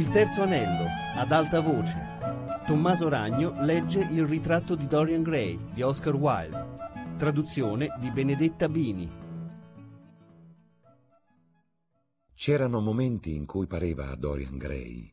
Il 0.00 0.08
terzo 0.08 0.40
anello, 0.40 0.86
ad 1.14 1.30
alta 1.30 1.60
voce. 1.60 2.64
Tommaso 2.66 3.10
Ragno 3.10 3.62
legge 3.62 4.00
Il 4.00 4.24
ritratto 4.24 4.74
di 4.74 4.86
Dorian 4.86 5.22
Gray 5.22 5.58
di 5.74 5.82
Oscar 5.82 6.14
Wilde. 6.14 7.16
Traduzione 7.18 7.94
di 8.00 8.10
Benedetta 8.10 8.66
Bini. 8.70 9.12
C'erano 12.32 12.80
momenti 12.80 13.34
in 13.34 13.44
cui 13.44 13.66
pareva 13.66 14.08
a 14.08 14.16
Dorian 14.16 14.56
Gray 14.56 15.12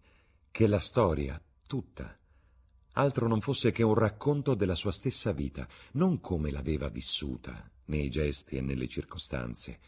che 0.49 0.67
la 0.67 0.79
storia, 0.79 1.37
tutta, 1.67 2.17
altro 2.93 3.27
non 3.27 3.41
fosse 3.41 3.73
che 3.73 3.83
un 3.83 3.93
racconto 3.93 4.55
della 4.55 4.75
sua 4.75 4.93
stessa 4.93 5.33
vita, 5.33 5.67
non 5.95 6.21
come 6.21 6.49
l'aveva 6.49 6.87
vissuta, 6.87 7.69
nei 7.87 8.07
gesti 8.07 8.55
e 8.55 8.61
nelle 8.61 8.87
circostanze, 8.87 9.79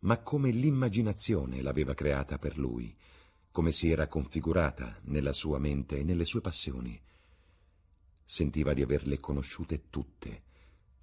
ma 0.00 0.18
come 0.18 0.50
l'immaginazione 0.50 1.62
l'aveva 1.62 1.94
creata 1.94 2.36
per 2.36 2.58
lui, 2.58 2.94
come 3.58 3.72
si 3.72 3.90
era 3.90 4.06
configurata 4.06 5.00
nella 5.06 5.32
sua 5.32 5.58
mente 5.58 5.98
e 5.98 6.04
nelle 6.04 6.24
sue 6.24 6.40
passioni. 6.40 6.96
Sentiva 8.24 8.72
di 8.72 8.82
averle 8.82 9.18
conosciute 9.18 9.90
tutte, 9.90 10.42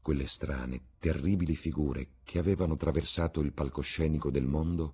quelle 0.02 0.26
strane, 0.26 0.92
terribili 1.00 1.58
figure 1.58 2.12
che 2.24 2.40
avevano 2.40 2.78
traversato 2.78 3.42
il 3.42 3.52
palcoscenico 3.52 4.32
del 4.32 4.46
mondo 4.46 4.94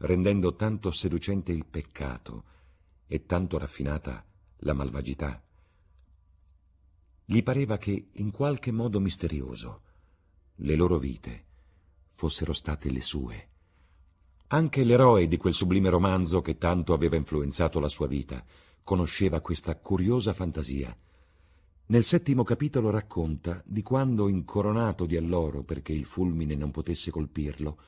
rendendo 0.00 0.54
tanto 0.54 0.90
seducente 0.90 1.50
il 1.50 1.64
peccato 1.64 2.44
e 3.06 3.24
tanto 3.24 3.56
raffinata 3.56 4.22
la 4.58 4.74
malvagità. 4.74 5.42
Gli 7.24 7.42
pareva 7.42 7.78
che, 7.78 8.08
in 8.12 8.30
qualche 8.30 8.70
modo 8.70 9.00
misterioso, 9.00 9.80
le 10.56 10.74
loro 10.74 10.98
vite 10.98 11.44
fossero 12.12 12.52
state 12.52 12.90
le 12.90 13.00
sue. 13.00 13.51
Anche 14.54 14.84
l'eroe 14.84 15.28
di 15.28 15.38
quel 15.38 15.54
sublime 15.54 15.88
romanzo 15.88 16.42
che 16.42 16.58
tanto 16.58 16.92
aveva 16.92 17.16
influenzato 17.16 17.80
la 17.80 17.88
sua 17.88 18.06
vita 18.06 18.44
conosceva 18.84 19.40
questa 19.40 19.74
curiosa 19.76 20.34
fantasia. 20.34 20.94
Nel 21.86 22.04
settimo 22.04 22.42
capitolo 22.42 22.90
racconta 22.90 23.62
di 23.64 23.80
quando, 23.80 24.28
incoronato 24.28 25.06
di 25.06 25.16
alloro 25.16 25.62
perché 25.62 25.94
il 25.94 26.04
fulmine 26.04 26.54
non 26.54 26.70
potesse 26.70 27.10
colpirlo, 27.10 27.78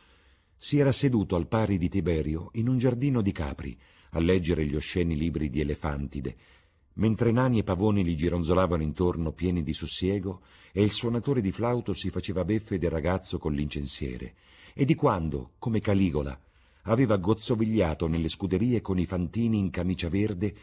si 0.57 0.79
era 0.79 0.91
seduto 0.91 1.37
al 1.37 1.49
pari 1.49 1.77
di 1.77 1.91
Tiberio 1.91 2.49
in 2.55 2.69
un 2.69 2.79
giardino 2.79 3.21
di 3.21 3.33
capri 3.33 3.79
a 4.13 4.21
leggere 4.21 4.65
gli 4.65 4.75
osceni 4.75 5.19
libri 5.19 5.51
di 5.51 5.61
Elefantide, 5.61 6.37
mentre 6.95 7.31
nani 7.31 7.59
e 7.59 7.63
pavoni 7.63 8.03
gli 8.07 8.15
gironzolavano 8.15 8.83
intorno 8.83 9.33
pieni 9.33 9.63
di 9.63 9.75
sussiego 9.75 10.41
e 10.73 10.83
il 10.83 10.93
suonatore 10.93 11.43
di 11.43 11.53
flauto 11.53 11.93
si 11.93 12.09
faceva 12.09 12.43
beffe 12.43 12.79
del 12.79 12.89
ragazzo 12.89 13.37
con 13.37 13.53
l'incensiere, 13.53 14.35
e 14.73 14.87
di 14.87 14.95
quando, 14.95 15.53
come 15.59 15.81
Caligola, 15.81 16.41
aveva 16.85 17.17
gozzovigliato 17.17 18.07
nelle 18.07 18.29
scuderie 18.29 18.81
con 18.81 18.99
i 18.99 19.07
fantini 19.07 19.59
in 19.59 19.71
camicia 19.71 20.09
verde 20.09 20.55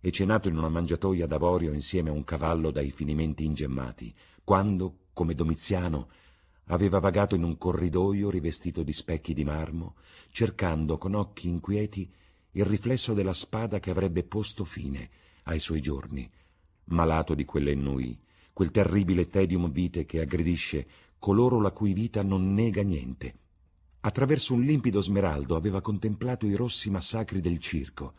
e 0.00 0.10
cenato 0.10 0.48
in 0.48 0.56
una 0.56 0.68
mangiatoia 0.68 1.26
d'avorio 1.26 1.72
insieme 1.72 2.08
a 2.08 2.14
un 2.14 2.24
cavallo 2.24 2.70
dai 2.70 2.90
finimenti 2.90 3.44
ingemmati, 3.44 4.14
quando, 4.42 5.06
come 5.12 5.34
Domiziano, 5.34 6.08
Aveva 6.70 7.00
vagato 7.00 7.34
in 7.34 7.42
un 7.42 7.58
corridoio 7.58 8.30
rivestito 8.30 8.84
di 8.84 8.92
specchi 8.92 9.34
di 9.34 9.42
marmo, 9.42 9.96
cercando 10.30 10.98
con 10.98 11.14
occhi 11.14 11.48
inquieti 11.48 12.08
il 12.52 12.64
riflesso 12.64 13.12
della 13.12 13.32
spada 13.32 13.80
che 13.80 13.90
avrebbe 13.90 14.22
posto 14.22 14.64
fine 14.64 15.10
ai 15.44 15.58
suoi 15.58 15.80
giorni, 15.80 16.30
malato 16.84 17.34
di 17.34 17.44
quell'ennui, 17.44 18.16
quel 18.52 18.70
terribile 18.70 19.26
tedium 19.26 19.68
vite 19.72 20.06
che 20.06 20.20
aggredisce 20.20 20.86
coloro 21.18 21.60
la 21.60 21.72
cui 21.72 21.92
vita 21.92 22.22
non 22.22 22.54
nega 22.54 22.82
niente. 22.82 23.34
Attraverso 24.02 24.54
un 24.54 24.62
limpido 24.62 25.02
smeraldo 25.02 25.56
aveva 25.56 25.82
contemplato 25.82 26.46
i 26.46 26.54
rossi 26.54 26.88
massacri 26.88 27.40
del 27.40 27.58
circo 27.58 28.14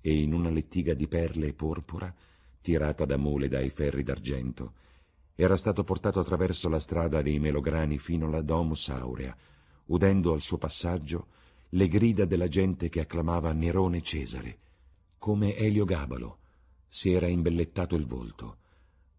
e 0.00 0.20
in 0.20 0.32
una 0.32 0.50
lettiga 0.50 0.92
di 0.92 1.06
perle 1.06 1.48
e 1.48 1.52
porpora, 1.52 2.12
tirata 2.60 3.04
da 3.04 3.16
mule 3.16 3.46
dai 3.46 3.70
ferri 3.70 4.02
d'argento, 4.02 4.72
era 5.36 5.56
stato 5.56 5.84
portato 5.84 6.18
attraverso 6.18 6.68
la 6.68 6.80
strada 6.80 7.22
dei 7.22 7.38
melograni 7.38 7.98
fino 7.98 8.26
alla 8.26 8.42
Domus 8.42 8.88
Aurea, 8.88 9.36
udendo 9.86 10.32
al 10.32 10.40
suo 10.40 10.58
passaggio 10.58 11.28
le 11.70 11.86
grida 11.86 12.24
della 12.24 12.48
gente 12.48 12.88
che 12.88 13.00
acclamava 13.00 13.52
Nerone 13.52 14.02
Cesare. 14.02 14.58
Come 15.18 15.54
Elio 15.54 15.84
Gabalo 15.84 16.38
si 16.88 17.12
era 17.12 17.28
imbellettato 17.28 17.94
il 17.94 18.06
volto, 18.06 18.56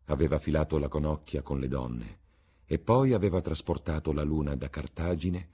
aveva 0.06 0.40
filato 0.40 0.78
la 0.78 0.90
conocchia 0.90 1.42
con 1.42 1.60
le 1.60 1.68
donne 1.70 2.20
e 2.70 2.80
poi 2.80 3.14
aveva 3.14 3.40
trasportato 3.42 4.12
la 4.12 4.24
luna 4.24 4.56
da 4.56 4.70
Cartagine 4.70 5.48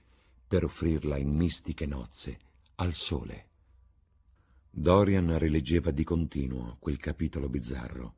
per 0.46 0.64
offrirla 0.64 1.16
in 1.16 1.30
mistiche 1.30 1.86
nozze 1.86 2.38
al 2.76 2.92
sole. 2.92 3.48
Dorian 4.68 5.38
rileggeva 5.38 5.92
di 5.92 6.02
continuo 6.02 6.76
quel 6.80 6.98
capitolo 6.98 7.48
bizzarro 7.48 8.16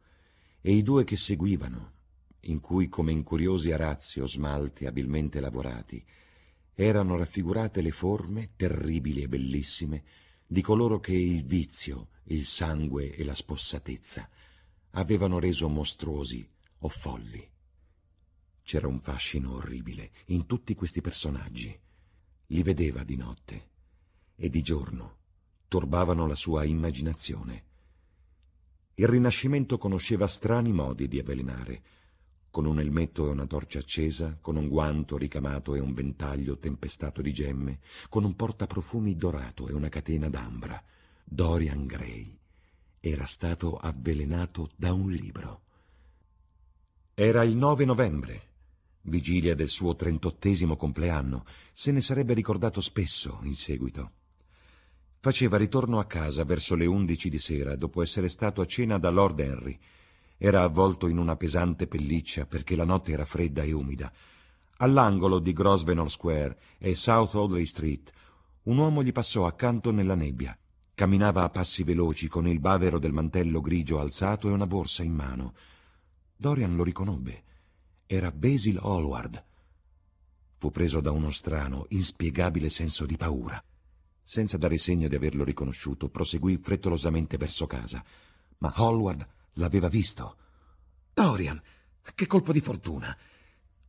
e 0.62 0.72
i 0.72 0.82
due 0.82 1.04
che 1.04 1.16
seguivano, 1.16 1.92
in 2.40 2.60
cui, 2.60 2.88
come 2.88 3.12
in 3.12 3.22
curiosi 3.22 3.70
arazzi 3.70 4.20
o 4.20 4.26
smalti 4.26 4.86
abilmente 4.86 5.40
lavorati, 5.40 6.02
erano 6.74 7.16
raffigurate 7.16 7.82
le 7.82 7.90
forme, 7.90 8.52
terribili 8.56 9.22
e 9.22 9.28
bellissime, 9.28 10.04
di 10.46 10.62
coloro 10.62 11.00
che 11.00 11.12
il 11.12 11.44
vizio, 11.44 12.08
il 12.24 12.46
sangue 12.46 13.14
e 13.14 13.24
la 13.24 13.34
spossatezza 13.34 14.28
avevano 14.92 15.38
reso 15.38 15.68
mostruosi 15.68 16.48
o 16.78 16.88
folli. 16.88 17.46
C'era 18.66 18.88
un 18.88 18.98
fascino 18.98 19.52
orribile 19.52 20.10
in 20.26 20.44
tutti 20.44 20.74
questi 20.74 21.00
personaggi. 21.00 21.72
Li 22.46 22.62
vedeva 22.64 23.04
di 23.04 23.14
notte 23.14 23.68
e 24.34 24.48
di 24.48 24.60
giorno 24.60 25.18
turbavano 25.68 26.26
la 26.26 26.34
sua 26.34 26.64
immaginazione. 26.64 27.64
Il 28.94 29.06
Rinascimento 29.06 29.78
conosceva 29.78 30.26
strani 30.26 30.72
modi 30.72 31.06
di 31.06 31.20
avvelenare, 31.20 31.82
con 32.50 32.64
un 32.64 32.80
elmetto 32.80 33.28
e 33.28 33.30
una 33.30 33.46
torcia 33.46 33.78
accesa, 33.78 34.36
con 34.40 34.56
un 34.56 34.66
guanto 34.66 35.16
ricamato 35.16 35.76
e 35.76 35.78
un 35.78 35.94
ventaglio 35.94 36.58
tempestato 36.58 37.22
di 37.22 37.32
gemme, 37.32 37.78
con 38.08 38.24
un 38.24 38.34
portaprofumi 38.34 39.14
dorato 39.14 39.68
e 39.68 39.74
una 39.74 39.88
catena 39.88 40.28
d'ambra. 40.28 40.82
Dorian 41.22 41.86
Gray 41.86 42.36
era 42.98 43.26
stato 43.26 43.76
avvelenato 43.76 44.72
da 44.74 44.92
un 44.92 45.12
libro. 45.12 45.62
Era 47.14 47.44
il 47.44 47.56
9 47.56 47.84
novembre, 47.84 48.54
vigilia 49.06 49.54
del 49.54 49.68
suo 49.68 49.96
trentottesimo 49.96 50.76
compleanno, 50.76 51.44
se 51.72 51.92
ne 51.92 52.00
sarebbe 52.00 52.34
ricordato 52.34 52.80
spesso 52.80 53.40
in 53.42 53.54
seguito. 53.54 54.10
Faceva 55.18 55.56
ritorno 55.56 55.98
a 55.98 56.04
casa 56.04 56.44
verso 56.44 56.74
le 56.74 56.86
undici 56.86 57.28
di 57.28 57.38
sera, 57.38 57.74
dopo 57.74 58.02
essere 58.02 58.28
stato 58.28 58.60
a 58.60 58.66
cena 58.66 58.98
da 58.98 59.10
Lord 59.10 59.40
Henry, 59.40 59.78
era 60.38 60.62
avvolto 60.62 61.08
in 61.08 61.16
una 61.16 61.36
pesante 61.36 61.86
pelliccia 61.86 62.44
perché 62.46 62.76
la 62.76 62.84
notte 62.84 63.12
era 63.12 63.24
fredda 63.24 63.62
e 63.62 63.72
umida. 63.72 64.12
All'angolo 64.78 65.38
di 65.38 65.52
Grosvenor 65.52 66.10
Square 66.10 66.58
e 66.78 66.94
South 66.94 67.34
Audley 67.34 67.64
Street 67.64 68.12
un 68.64 68.78
uomo 68.78 69.02
gli 69.02 69.12
passò 69.12 69.46
accanto 69.46 69.90
nella 69.90 70.14
nebbia. 70.14 70.56
Camminava 70.94 71.42
a 71.42 71.48
passi 71.48 71.84
veloci 71.84 72.28
con 72.28 72.46
il 72.46 72.60
bavero 72.60 72.98
del 72.98 73.12
mantello 73.12 73.60
grigio 73.60 74.00
alzato 74.00 74.48
e 74.48 74.52
una 74.52 74.66
borsa 74.66 75.02
in 75.02 75.14
mano. 75.14 75.54
Dorian 76.36 76.76
lo 76.76 76.82
riconobbe. 76.82 77.44
Era 78.06 78.30
Basil 78.30 78.78
Hallward. 78.80 79.44
Fu 80.58 80.70
preso 80.70 81.00
da 81.00 81.10
uno 81.10 81.30
strano, 81.30 81.86
inspiegabile 81.90 82.70
senso 82.70 83.04
di 83.06 83.16
paura. 83.16 83.62
Senza 84.22 84.56
dare 84.56 84.78
segno 84.78 85.08
di 85.08 85.14
averlo 85.14 85.44
riconosciuto, 85.44 86.08
proseguì 86.08 86.56
frettolosamente 86.56 87.36
verso 87.36 87.66
casa. 87.66 88.04
Ma 88.58 88.72
Hallward 88.74 89.34
L'aveva 89.58 89.88
visto. 89.88 90.36
Dorian, 91.14 91.60
che 92.14 92.26
colpo 92.26 92.52
di 92.52 92.60
fortuna. 92.60 93.16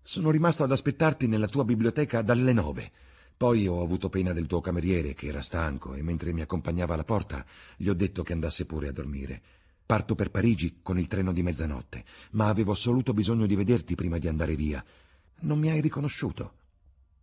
Sono 0.01 0.31
rimasto 0.31 0.63
ad 0.63 0.71
aspettarti 0.71 1.27
nella 1.27 1.47
tua 1.47 1.65
biblioteca 1.65 2.21
dalle 2.21 2.53
nove. 2.53 2.91
Poi 3.35 3.67
ho 3.67 3.81
avuto 3.81 4.07
pena 4.07 4.31
del 4.31 4.47
tuo 4.47 4.61
cameriere, 4.61 5.13
che 5.13 5.27
era 5.27 5.41
stanco, 5.41 5.93
e 5.93 6.01
mentre 6.01 6.31
mi 6.31 6.39
accompagnava 6.39 6.93
alla 6.93 7.03
porta 7.03 7.45
gli 7.75 7.89
ho 7.89 7.93
detto 7.93 8.23
che 8.23 8.31
andasse 8.31 8.65
pure 8.65 8.87
a 8.87 8.93
dormire. 8.93 9.41
Parto 9.87 10.15
per 10.15 10.31
Parigi 10.31 10.79
con 10.83 10.99
il 10.99 11.07
treno 11.07 11.31
di 11.31 11.41
mezzanotte, 11.41 12.03
ma 12.31 12.49
avevo 12.49 12.73
assoluto 12.73 13.13
bisogno 13.13 13.45
di 13.45 13.55
vederti 13.55 13.95
prima 13.95 14.17
di 14.17 14.27
andare 14.27 14.53
via. 14.53 14.83
Non 15.43 15.57
mi 15.59 15.69
hai 15.69 15.79
riconosciuto. 15.79 16.51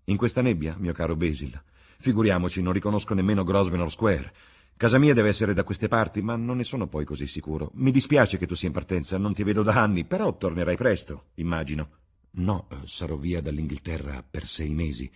In 0.04 0.16
questa 0.16 0.40
nebbia, 0.40 0.74
mio 0.78 0.94
caro 0.94 1.14
Basil. 1.14 1.62
Figuriamoci, 1.98 2.62
non 2.62 2.72
riconosco 2.72 3.12
nemmeno 3.12 3.44
Grosvenor 3.44 3.90
Square. 3.90 4.32
Casa 4.78 4.96
mia 4.96 5.12
deve 5.12 5.28
essere 5.28 5.52
da 5.52 5.62
queste 5.62 5.88
parti, 5.88 6.22
ma 6.22 6.36
non 6.36 6.56
ne 6.56 6.64
sono 6.64 6.86
poi 6.86 7.04
così 7.04 7.26
sicuro. 7.26 7.70
Mi 7.74 7.90
dispiace 7.90 8.38
che 8.38 8.46
tu 8.46 8.54
sia 8.54 8.68
in 8.68 8.72
partenza, 8.72 9.18
non 9.18 9.34
ti 9.34 9.42
vedo 9.42 9.62
da 9.62 9.82
anni, 9.82 10.06
però 10.06 10.34
tornerai 10.34 10.76
presto, 10.76 11.26
immagino. 11.34 11.90
No, 12.36 12.66
eh, 12.70 12.76
sarò 12.86 13.16
via 13.16 13.42
dall'Inghilterra 13.42 14.24
per 14.28 14.46
sei 14.46 14.72
mesi. 14.72 15.12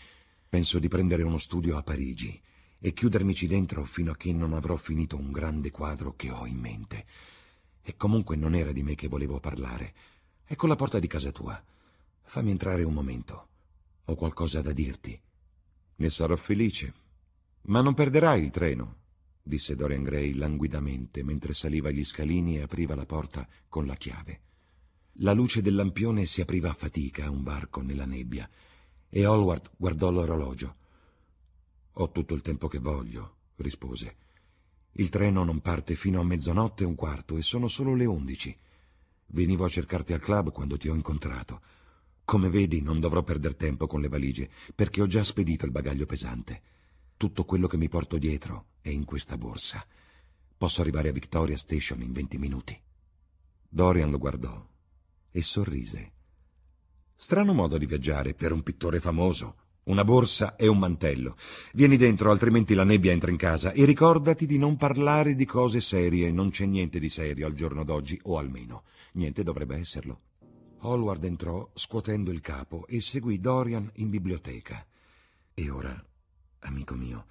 Penso 0.47 0.79
di 0.79 0.89
prendere 0.89 1.23
uno 1.23 1.39
studio 1.39 1.79
a 1.79 1.83
Parigi 1.83 2.39
e 2.79 2.93
chiudermici 2.93 3.47
dentro 3.47 3.87
fino 3.87 4.11
a 4.11 4.17
che 4.17 4.35
non 4.35 4.53
avrò 4.53 4.77
finito 4.77 5.17
un 5.17 5.33
grande 5.33 5.71
quadro 5.71 6.15
che 6.15 6.31
ho 6.31 6.45
in 6.45 6.59
mente. 6.59 7.07
E 7.89 7.97
comunque 7.97 8.37
non 8.37 8.55
era 8.55 8.71
di 8.71 8.83
me 8.83 8.95
che 8.95 9.09
volevo 9.09 9.41
parlare. 9.41 9.95
Ecco 10.45 10.67
la 10.67 10.77
porta 10.77 10.99
di 10.99 11.07
casa 11.07 11.33
tua. 11.33 11.59
Fammi 12.21 12.51
entrare 12.51 12.83
un 12.83 12.93
momento. 12.93 13.49
Ho 14.05 14.15
qualcosa 14.15 14.61
da 14.61 14.73
dirti. 14.73 15.19
Ne 15.97 16.11
sarò 16.11 16.37
felice. 16.37 16.93
Ma 17.63 17.81
non 17.81 17.95
perderai 17.95 18.43
il 18.43 18.51
treno. 18.51 18.97
disse 19.43 19.75
Dorian 19.75 20.03
Gray 20.03 20.35
languidamente 20.35 21.23
mentre 21.23 21.55
saliva 21.55 21.91
gli 21.91 22.05
scalini 22.05 22.59
e 22.59 22.61
apriva 22.61 22.95
la 22.95 23.07
porta 23.07 23.49
con 23.71 23.87
la 23.87 23.95
chiave. 23.95 24.41
La 25.21 25.33
luce 25.33 25.63
del 25.63 25.75
lampione 25.75 26.27
si 26.27 26.43
apriva 26.43 26.69
a 26.69 26.75
fatica 26.75 27.25
a 27.25 27.31
un 27.31 27.43
varco 27.43 27.81
nella 27.81 28.05
nebbia 28.05 28.47
e 29.09 29.25
Hallward 29.25 29.71
guardò 29.79 30.11
l'orologio. 30.11 30.77
Ho 31.93 32.11
tutto 32.11 32.35
il 32.35 32.43
tempo 32.43 32.69
che 32.69 32.81
voglio, 32.81 33.37
rispose. 33.57 34.28
Il 34.99 35.11
treno 35.11 35.45
non 35.45 35.61
parte 35.61 35.95
fino 35.95 36.19
a 36.19 36.25
mezzanotte 36.25 36.83
e 36.83 36.87
un 36.87 36.97
quarto 36.97 37.37
e 37.37 37.43
sono 37.43 37.69
solo 37.69 37.95
le 37.95 38.05
undici. 38.05 38.57
Venivo 39.27 39.65
a 39.65 39.69
cercarti 39.69 40.13
al 40.13 40.19
club 40.19 40.51
quando 40.51 40.77
ti 40.77 40.89
ho 40.89 40.95
incontrato. 40.95 41.61
Come 42.25 42.51
vedi, 42.51 42.83
non 42.83 42.99
dovrò 42.99 43.23
perdere 43.23 43.55
tempo 43.55 43.87
con 43.87 44.01
le 44.01 44.09
valigie, 44.09 44.51
perché 44.75 45.01
ho 45.01 45.07
già 45.07 45.23
spedito 45.23 45.65
il 45.67 45.71
bagaglio 45.71 46.05
pesante. 46.05 46.63
Tutto 47.17 47.45
quello 47.45 47.69
che 47.69 47.77
mi 47.77 47.89
porto 47.89 48.19
dietro 48.19 48.71
è 48.81 48.89
in 48.89 49.05
questa 49.05 49.39
borsa. 49.39 49.87
Posso 50.57 50.81
arrivare 50.81 51.11
a 51.11 51.13
Victoria 51.13 51.57
Station 51.57 52.03
in 52.03 52.13
venti 52.13 52.37
minuti. 52.37 52.77
Dorian 53.69 54.11
lo 54.11 54.19
guardò 54.19 54.67
e 55.31 55.43
sorrise. 55.43 56.13
Strano 57.15 57.53
modo 57.53 57.79
di 57.79 57.87
viaggiare 57.87 58.35
per 58.35 58.51
un 58.51 58.65
pittore 58.65 58.99
famoso. 58.99 59.59
Una 59.89 60.05
borsa 60.05 60.55
e 60.57 60.67
un 60.67 60.79
mantello. 60.79 61.37
Vieni 61.73 61.97
dentro, 61.97 62.31
altrimenti 62.31 62.75
la 62.75 62.85
nebbia 62.85 63.11
entra 63.11 63.31
in 63.31 63.39
casa, 63.39 63.73
e 63.73 63.87
ricordati 63.87 64.45
di 64.45 64.59
non 64.59 64.77
parlare 64.77 65.35
di 65.35 65.47
cose 65.47 65.81
serie. 65.81 66.31
Non 66.31 66.51
c'è 66.51 66.67
niente 66.67 66.99
di 66.99 67.09
serio 67.09 67.47
al 67.47 67.55
giorno 67.55 67.85
d'oggi, 67.85 68.21
o 68.25 68.37
almeno 68.37 68.83
niente 69.13 69.43
dovrebbe 69.43 69.77
esserlo. 69.77 70.21
Hallward 70.81 71.25
entrò 71.25 71.71
scuotendo 71.73 72.31
il 72.31 72.43
capo 72.43 72.87
e 72.87 73.01
seguì 73.01 73.41
Dorian 73.41 73.91
in 73.95 74.11
biblioteca. 74.11 74.87
E 75.55 75.71
ora, 75.71 76.07
amico 76.61 76.95
mio, 76.95 77.27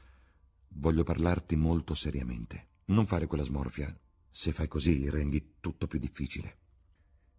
voglio 0.69 1.04
parlarti 1.04 1.56
molto 1.56 1.94
seriamente. 1.94 2.69
Non 2.86 3.06
fare 3.06 3.27
quella 3.27 3.44
smorfia. 3.44 3.95
Se 4.31 4.51
fai 4.51 4.68
così 4.68 5.07
rendi 5.12 5.57
tutto 5.59 5.86
più 5.86 6.00
difficile. 6.00 6.57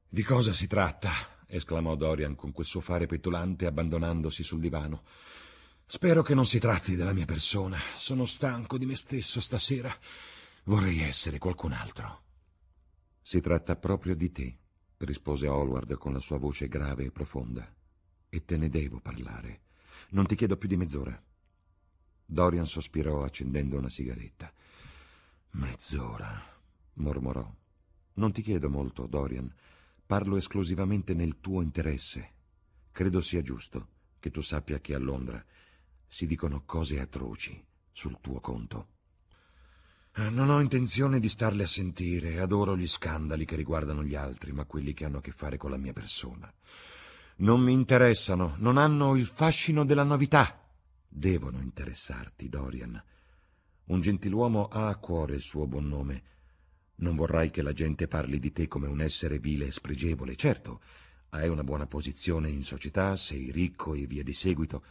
Di 0.09 0.23
cosa 0.23 0.53
si 0.53 0.69
tratta? 0.69 1.38
Esclamò 1.49 1.97
Dorian 1.97 2.35
con 2.37 2.53
quel 2.53 2.67
suo 2.67 2.81
fare 2.81 3.07
petulante 3.07 3.67
abbandonandosi 3.67 4.43
sul 4.43 4.61
divano. 4.61 5.03
Spero 5.85 6.23
che 6.23 6.35
non 6.35 6.47
si 6.47 6.59
tratti 6.59 6.95
della 6.95 7.15
mia 7.15 7.25
persona. 7.25 7.79
Sono 7.97 8.27
stanco 8.27 8.77
di 8.77 8.87
me 8.87 8.95
stesso 8.95 9.41
stasera. 9.41 9.93
Vorrei 10.65 11.01
essere 11.01 11.39
qualcun 11.39 11.73
altro. 11.73 12.23
Si 13.23 13.41
tratta 13.41 13.77
proprio 13.77 14.15
di 14.15 14.31
te, 14.31 14.59
rispose 14.99 15.47
Hallward 15.47 15.97
con 15.97 16.13
la 16.13 16.21
sua 16.21 16.37
voce 16.37 16.69
grave 16.69 17.05
e 17.05 17.11
profonda. 17.11 17.75
E 18.29 18.45
te 18.45 18.57
ne 18.59 18.69
devo 18.69 19.01
parlare. 19.01 19.63
Non 20.11 20.27
ti 20.27 20.35
chiedo 20.35 20.59
più 20.59 20.69
di 20.69 20.77
mezz'ora. 20.77 21.21
Dorian 22.25 22.67
sospirò 22.67 23.25
accendendo 23.25 23.79
una 23.79 23.89
sigaretta. 23.89 24.53
Mezz'ora, 25.53 26.61
mormorò. 26.95 27.51
Non 28.15 28.33
ti 28.33 28.43
chiedo 28.43 28.69
molto, 28.69 29.07
Dorian. 29.07 29.51
Parlo 30.09 30.39
esclusivamente 30.39 31.13
nel 31.13 31.39
tuo 31.39 31.61
interesse. 31.61 32.31
Credo 32.93 33.21
sia 33.21 33.43
giusto 33.43 33.89
che 34.19 34.31
tu 34.31 34.41
sappia 34.41 34.81
che 34.81 34.95
a 34.95 34.99
Londra 34.99 35.45
si 36.07 36.27
dicono 36.27 36.63
cose 36.65 36.99
atroci 36.99 37.63
sul 37.93 38.17
tuo 38.19 38.41
conto. 38.41 38.87
Eh, 40.15 40.31
non 40.31 40.49
ho 40.49 40.63
intenzione 40.63 41.21
di 41.21 41.29
starle 41.29 41.65
a 41.65 41.67
sentire, 41.67 42.41
adoro 42.41 42.75
gli 42.75 42.89
scandali 42.89 43.45
che 43.45 43.55
riguardano 43.55 44.03
gli 44.03 44.15
altri, 44.15 44.51
ma 44.53 44.65
quelli 44.65 44.95
che 44.95 45.05
hanno 45.05 45.19
a 45.19 45.21
che 45.21 45.33
fare 45.33 45.59
con 45.59 45.71
la 45.71 45.77
mia 45.77 45.93
persona. 45.93 46.51
Non 47.41 47.61
mi 47.61 47.75
interessano, 47.75 48.55
non 48.57 48.79
hanno 48.79 49.15
il 49.15 49.27
fascino 49.27 49.85
della 49.85 50.05
novità. 50.05 50.59
Devono 51.07 51.61
interessarti, 51.61 52.49
Dorian. 52.49 52.99
Un 53.85 54.01
gentiluomo 54.01 54.69
ha 54.69 54.89
a 54.89 54.97
cuore 54.97 55.35
il 55.35 55.43
suo 55.43 55.67
buon 55.67 55.87
nome. 55.87 56.23
Non 57.01 57.15
vorrai 57.15 57.51
che 57.51 57.63
la 57.63 57.73
gente 57.73 58.09
parli 58.09 58.39
di 58.39 58.53
te 58.53 58.67
come 58.67 58.89
un 58.89 59.01
essere 59.01 59.39
vile 59.39 59.67
e 59.67 59.71
spregevole. 59.71 60.35
Certo, 60.35 60.81
hai 61.31 61.49
una 61.49 61.63
buona 61.63 61.87
posizione 61.87 62.51
in 62.51 62.65
società, 62.65 63.15
sei 63.15 63.53
ricco 63.53 63.95
e 63.95 64.07
via 64.07 64.25
di 64.25 64.33
seguito, 64.33 64.83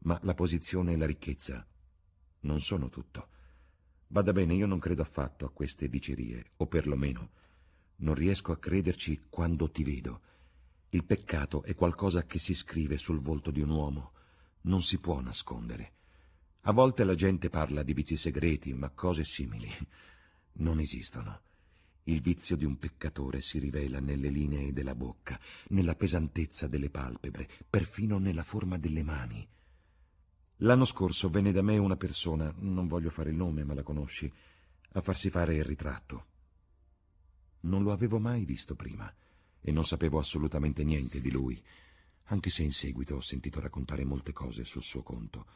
ma 0.00 0.18
la 0.22 0.34
posizione 0.34 0.92
e 0.92 0.96
la 0.96 1.06
ricchezza 1.06 1.66
non 2.40 2.60
sono 2.60 2.88
tutto. 2.90 3.28
Vada 4.08 4.32
bene, 4.32 4.54
io 4.54 4.66
non 4.66 4.78
credo 4.78 5.02
affatto 5.02 5.46
a 5.46 5.50
queste 5.50 5.88
dicerie, 5.88 6.52
o 6.56 6.66
perlomeno 6.66 7.30
non 7.96 8.14
riesco 8.14 8.52
a 8.52 8.58
crederci 8.58 9.26
quando 9.30 9.70
ti 9.70 9.84
vedo. 9.84 10.20
Il 10.90 11.04
peccato 11.04 11.62
è 11.62 11.74
qualcosa 11.74 12.26
che 12.26 12.38
si 12.38 12.54
scrive 12.54 12.96
sul 12.96 13.20
volto 13.20 13.50
di 13.50 13.60
un 13.60 13.70
uomo, 13.70 14.12
non 14.62 14.82
si 14.82 14.98
può 14.98 15.20
nascondere. 15.20 15.92
A 16.62 16.72
volte 16.72 17.04
la 17.04 17.14
gente 17.14 17.48
parla 17.48 17.82
di 17.82 17.94
vizi 17.94 18.16
segreti, 18.16 18.74
ma 18.74 18.90
cose 18.90 19.24
simili 19.24 19.70
non 20.60 20.80
esistono. 20.80 21.42
Il 22.04 22.22
vizio 22.22 22.56
di 22.56 22.64
un 22.64 22.78
peccatore 22.78 23.40
si 23.42 23.58
rivela 23.58 24.00
nelle 24.00 24.30
linee 24.30 24.72
della 24.72 24.94
bocca, 24.94 25.38
nella 25.68 25.94
pesantezza 25.94 26.66
delle 26.66 26.88
palpebre, 26.88 27.48
perfino 27.68 28.18
nella 28.18 28.42
forma 28.42 28.78
delle 28.78 29.02
mani. 29.02 29.46
L'anno 30.62 30.84
scorso 30.84 31.30
venne 31.30 31.52
da 31.52 31.62
me 31.62 31.78
una 31.78 31.96
persona, 31.96 32.52
non 32.58 32.86
voglio 32.86 33.10
fare 33.10 33.30
il 33.30 33.36
nome, 33.36 33.64
ma 33.64 33.74
la 33.74 33.82
conosci, 33.82 34.30
a 34.92 35.00
farsi 35.00 35.30
fare 35.30 35.54
il 35.54 35.64
ritratto. 35.64 36.26
Non 37.62 37.82
lo 37.82 37.92
avevo 37.92 38.18
mai 38.18 38.44
visto 38.44 38.74
prima 38.74 39.12
e 39.60 39.72
non 39.72 39.84
sapevo 39.84 40.18
assolutamente 40.18 40.84
niente 40.84 41.20
di 41.20 41.30
lui, 41.30 41.62
anche 42.24 42.50
se 42.50 42.62
in 42.62 42.72
seguito 42.72 43.16
ho 43.16 43.20
sentito 43.20 43.60
raccontare 43.60 44.04
molte 44.04 44.32
cose 44.32 44.64
sul 44.64 44.82
suo 44.82 45.02
conto. 45.02 45.46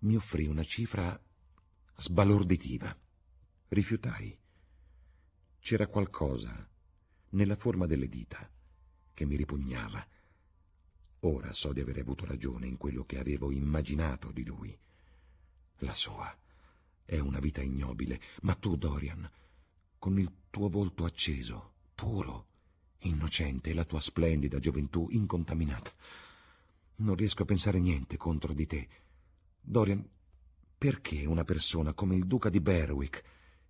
Mi 0.00 0.16
offrì 0.16 0.46
una 0.46 0.64
cifra 0.64 1.20
sbalorditiva. 1.96 2.96
Rifiutai. 3.68 4.38
C'era 5.58 5.86
qualcosa 5.86 6.68
nella 7.30 7.56
forma 7.56 7.86
delle 7.86 8.08
dita 8.08 8.48
che 9.12 9.24
mi 9.24 9.36
ripugnava 9.36 10.06
Ora 11.26 11.54
so 11.54 11.72
di 11.72 11.80
aver 11.80 11.98
avuto 11.98 12.26
ragione 12.26 12.66
in 12.66 12.76
quello 12.76 13.04
che 13.04 13.18
avevo 13.18 13.50
immaginato 13.50 14.30
di 14.30 14.44
lui. 14.44 14.76
La 15.78 15.94
sua 15.94 16.36
è 17.02 17.18
una 17.18 17.38
vita 17.38 17.62
ignobile, 17.62 18.20
ma 18.42 18.54
tu, 18.54 18.76
Dorian, 18.76 19.30
con 19.98 20.18
il 20.18 20.30
tuo 20.50 20.68
volto 20.68 21.06
acceso, 21.06 21.72
puro, 21.94 22.48
innocente 23.04 23.70
e 23.70 23.74
la 23.74 23.86
tua 23.86 24.00
splendida 24.00 24.58
gioventù 24.58 25.08
incontaminata, 25.10 25.90
non 26.96 27.16
riesco 27.16 27.42
a 27.42 27.46
pensare 27.46 27.80
niente 27.80 28.18
contro 28.18 28.52
di 28.52 28.66
te. 28.66 28.88
Dorian, 29.62 30.06
perché 30.76 31.24
una 31.24 31.44
persona 31.44 31.94
come 31.94 32.16
il 32.16 32.26
duca 32.26 32.50
di 32.50 32.60
Berwick 32.60 33.24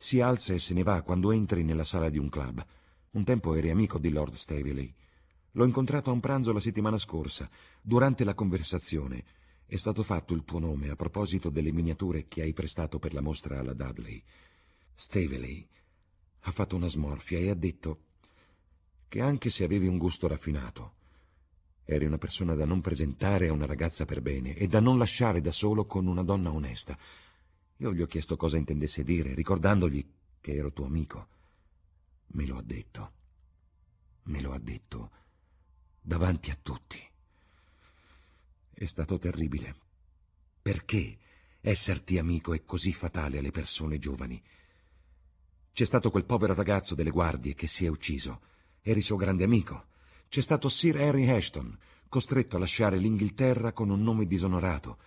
si 0.04 0.20
alza 0.20 0.52
e 0.52 0.58
se 0.58 0.74
ne 0.74 0.82
va 0.82 1.00
quando 1.00 1.32
entri 1.32 1.64
nella 1.64 1.82
sala 1.82 2.10
di 2.10 2.18
un 2.18 2.28
club? 2.28 2.62
Un 3.12 3.24
tempo 3.24 3.54
eri 3.54 3.70
amico 3.70 3.98
di 3.98 4.10
Lord 4.10 4.34
Staveley. 4.34 4.92
L'ho 5.52 5.64
incontrato 5.64 6.10
a 6.10 6.12
un 6.12 6.20
pranzo 6.20 6.52
la 6.52 6.60
settimana 6.60 6.98
scorsa. 6.98 7.48
Durante 7.80 8.22
la 8.22 8.34
conversazione 8.34 9.24
è 9.64 9.76
stato 9.76 10.02
fatto 10.02 10.34
il 10.34 10.44
tuo 10.44 10.58
nome 10.58 10.90
a 10.90 10.94
proposito 10.94 11.48
delle 11.48 11.72
miniature 11.72 12.28
che 12.28 12.42
hai 12.42 12.52
prestato 12.52 12.98
per 12.98 13.14
la 13.14 13.22
mostra 13.22 13.58
alla 13.58 13.72
Dudley. 13.72 14.22
Staveley 14.92 15.66
ha 16.40 16.50
fatto 16.50 16.76
una 16.76 16.88
smorfia 16.88 17.38
e 17.38 17.48
ha 17.48 17.54
detto 17.54 18.00
che 19.08 19.22
anche 19.22 19.48
se 19.48 19.64
avevi 19.64 19.86
un 19.86 19.96
gusto 19.96 20.28
raffinato, 20.28 20.96
eri 21.82 22.04
una 22.04 22.18
persona 22.18 22.54
da 22.54 22.66
non 22.66 22.82
presentare 22.82 23.48
a 23.48 23.54
una 23.54 23.64
ragazza 23.64 24.04
per 24.04 24.20
bene 24.20 24.54
e 24.54 24.66
da 24.66 24.80
non 24.80 24.98
lasciare 24.98 25.40
da 25.40 25.50
solo 25.50 25.86
con 25.86 26.06
una 26.06 26.22
donna 26.22 26.52
onesta. 26.52 26.94
Io 27.78 27.92
gli 27.92 28.02
ho 28.02 28.06
chiesto 28.06 28.36
cosa 28.36 28.56
intendesse 28.56 29.02
dire, 29.02 29.34
ricordandogli 29.34 30.06
che 30.40 30.54
ero 30.54 30.72
tuo 30.72 30.86
amico. 30.86 31.28
Me 32.28 32.46
lo 32.46 32.56
ha 32.56 32.62
detto. 32.62 33.12
Me 34.24 34.40
lo 34.40 34.52
ha 34.52 34.58
detto 34.58 35.10
davanti 36.06 36.50
a 36.50 36.58
tutti. 36.60 37.02
È 38.74 38.84
stato 38.84 39.18
terribile. 39.18 39.74
Perché 40.60 41.18
esserti 41.60 42.18
amico 42.18 42.52
è 42.52 42.62
così 42.64 42.92
fatale 42.92 43.38
alle 43.38 43.50
persone 43.50 43.98
giovani? 43.98 44.42
C'è 45.72 45.84
stato 45.84 46.10
quel 46.10 46.26
povero 46.26 46.52
ragazzo 46.52 46.94
delle 46.94 47.10
guardie 47.10 47.54
che 47.54 47.66
si 47.66 47.86
è 47.86 47.88
ucciso. 47.88 48.42
Eri 48.82 49.00
suo 49.00 49.16
grande 49.16 49.44
amico. 49.44 49.86
C'è 50.28 50.42
stato 50.42 50.68
Sir 50.68 50.96
Harry 51.00 51.28
Ashton, 51.28 51.76
costretto 52.08 52.56
a 52.56 52.58
lasciare 52.58 52.98
l'Inghilterra 52.98 53.72
con 53.72 53.88
un 53.88 54.02
nome 54.02 54.26
disonorato. 54.26 54.98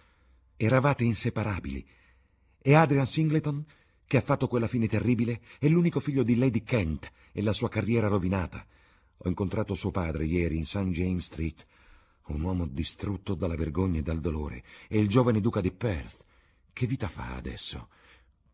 Eravate 0.57 1.03
inseparabili. 1.03 1.87
E 2.67 2.73
Adrian 2.73 3.05
Singleton, 3.05 3.63
che 4.05 4.17
ha 4.17 4.21
fatto 4.21 4.49
quella 4.49 4.67
fine 4.67 4.89
terribile, 4.89 5.39
è 5.57 5.69
l'unico 5.69 6.01
figlio 6.01 6.21
di 6.23 6.35
Lady 6.35 6.63
Kent 6.63 7.09
e 7.31 7.41
la 7.41 7.53
sua 7.53 7.69
carriera 7.69 8.09
rovinata. 8.09 8.67
Ho 9.19 9.29
incontrato 9.29 9.73
suo 9.73 9.89
padre 9.89 10.25
ieri 10.25 10.57
in 10.57 10.65
St. 10.65 10.89
James 10.89 11.23
Street, 11.23 11.65
un 12.25 12.41
uomo 12.41 12.67
distrutto 12.67 13.35
dalla 13.35 13.55
vergogna 13.55 13.99
e 13.99 14.01
dal 14.01 14.19
dolore, 14.19 14.65
e 14.89 14.99
il 14.99 15.07
giovane 15.07 15.39
duca 15.39 15.61
di 15.61 15.71
Perth. 15.71 16.25
Che 16.73 16.85
vita 16.87 17.07
fa 17.07 17.37
adesso? 17.37 17.87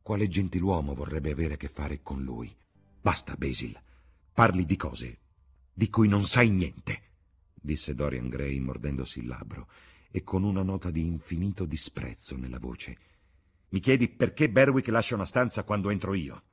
Quale 0.03 0.27
gentiluomo 0.27 0.93
vorrebbe 0.93 1.31
avere 1.31 1.55
a 1.55 1.57
che 1.57 1.67
fare 1.67 2.03
con 2.03 2.21
lui? 2.21 2.55
Basta, 3.01 3.33
Basil. 3.33 3.75
Parli 4.31 4.63
di 4.63 4.75
cose 4.75 5.17
di 5.73 5.89
cui 5.89 6.07
non 6.07 6.23
sai 6.23 6.51
niente, 6.51 7.01
disse 7.59 7.95
Dorian 7.95 8.29
Gray 8.29 8.59
mordendosi 8.59 9.21
il 9.21 9.25
labbro 9.25 9.67
e 10.11 10.21
con 10.21 10.43
una 10.43 10.61
nota 10.61 10.91
di 10.91 11.03
infinito 11.03 11.65
disprezzo 11.65 12.37
nella 12.37 12.59
voce. 12.59 12.95
Mi 13.73 13.79
chiedi 13.79 14.07
perché 14.07 14.51
Berwick 14.51 14.89
lascia 14.89 15.15
una 15.15 15.25
stanza 15.25 15.63
quando 15.63 15.89
entro 15.89 16.13
io? 16.13 16.43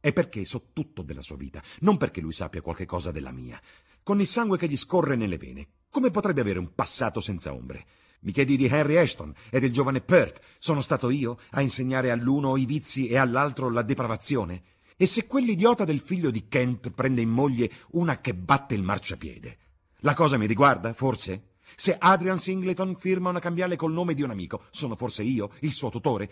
È 0.00 0.12
perché 0.12 0.44
so 0.44 0.70
tutto 0.72 1.02
della 1.02 1.22
sua 1.22 1.36
vita, 1.36 1.62
non 1.82 1.96
perché 1.96 2.20
lui 2.20 2.32
sappia 2.32 2.62
qualche 2.62 2.84
cosa 2.84 3.12
della 3.12 3.30
mia. 3.30 3.60
Con 4.02 4.20
il 4.20 4.26
sangue 4.26 4.58
che 4.58 4.66
gli 4.66 4.76
scorre 4.76 5.14
nelle 5.14 5.38
vene, 5.38 5.68
come 5.88 6.10
potrebbe 6.10 6.40
avere 6.40 6.58
un 6.58 6.74
passato 6.74 7.20
senza 7.20 7.54
ombre? 7.54 7.86
Mi 8.22 8.32
chiedi 8.32 8.56
di 8.56 8.66
Henry 8.66 8.96
Ashton 8.96 9.32
e 9.50 9.60
del 9.60 9.70
giovane 9.70 10.00
Perth. 10.00 10.40
Sono 10.58 10.80
stato 10.80 11.10
io 11.10 11.38
a 11.50 11.60
insegnare 11.60 12.10
all'uno 12.10 12.56
i 12.56 12.66
vizi 12.66 13.06
e 13.06 13.16
all'altro 13.16 13.70
la 13.70 13.82
depravazione? 13.82 14.62
E 14.96 15.06
se 15.06 15.28
quell'idiota 15.28 15.84
del 15.84 16.00
figlio 16.00 16.32
di 16.32 16.48
Kent 16.48 16.90
prende 16.90 17.20
in 17.20 17.30
moglie 17.30 17.70
una 17.92 18.20
che 18.20 18.34
batte 18.34 18.74
il 18.74 18.82
marciapiede? 18.82 19.58
La 19.98 20.14
cosa 20.14 20.36
mi 20.36 20.46
riguarda, 20.46 20.92
forse? 20.92 21.48
Se 21.80 21.96
Adrian 21.96 22.38
Singleton 22.38 22.96
firma 22.96 23.30
una 23.30 23.38
cambiale 23.38 23.76
col 23.76 23.92
nome 23.92 24.14
di 24.14 24.22
un 24.22 24.30
amico, 24.30 24.64
sono 24.70 24.96
forse 24.96 25.22
io, 25.22 25.52
il 25.60 25.72
suo 25.72 25.90
tutore? 25.90 26.30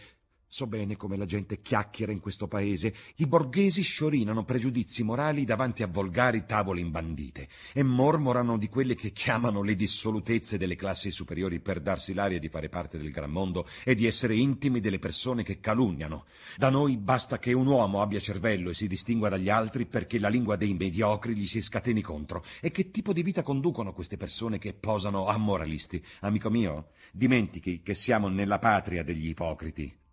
So 0.48 0.68
bene 0.68 0.96
come 0.96 1.16
la 1.16 1.24
gente 1.24 1.60
chiacchiera 1.60 2.12
in 2.12 2.20
questo 2.20 2.46
paese. 2.46 2.94
I 3.16 3.26
borghesi 3.26 3.82
sciorinano 3.82 4.44
pregiudizi 4.44 5.02
morali 5.02 5.44
davanti 5.44 5.82
a 5.82 5.88
volgari 5.88 6.44
tavole 6.46 6.80
imbandite 6.80 7.48
e 7.72 7.82
mormorano 7.82 8.56
di 8.56 8.68
quelle 8.68 8.94
che 8.94 9.10
chiamano 9.10 9.62
le 9.62 9.74
dissolutezze 9.74 10.56
delle 10.56 10.76
classi 10.76 11.10
superiori 11.10 11.58
per 11.58 11.80
darsi 11.80 12.14
l'aria 12.14 12.38
di 12.38 12.48
fare 12.48 12.68
parte 12.68 12.96
del 12.96 13.10
gran 13.10 13.30
mondo 13.30 13.66
e 13.84 13.96
di 13.96 14.06
essere 14.06 14.36
intimi 14.36 14.78
delle 14.78 15.00
persone 15.00 15.42
che 15.42 15.58
calunniano. 15.58 16.26
Da 16.56 16.70
noi 16.70 16.96
basta 16.96 17.40
che 17.40 17.52
un 17.52 17.66
uomo 17.66 18.00
abbia 18.00 18.20
cervello 18.20 18.70
e 18.70 18.74
si 18.74 18.86
distingua 18.86 19.28
dagli 19.28 19.48
altri 19.48 19.84
perché 19.84 20.20
la 20.20 20.28
lingua 20.28 20.54
dei 20.54 20.74
mediocri 20.74 21.34
gli 21.34 21.46
si 21.46 21.60
scateni 21.60 22.02
contro. 22.02 22.44
E 22.60 22.70
che 22.70 22.92
tipo 22.92 23.12
di 23.12 23.24
vita 23.24 23.42
conducono 23.42 23.92
queste 23.92 24.16
persone 24.16 24.58
che 24.58 24.74
posano 24.74 25.26
a 25.26 25.36
moralisti? 25.36 26.02
Amico 26.20 26.50
mio, 26.50 26.90
dimentichi 27.12 27.82
che 27.82 27.94
siamo 27.94 28.28
nella 28.28 28.60
patria 28.60 29.02
degli 29.02 29.28
ipocriti. 29.28 30.04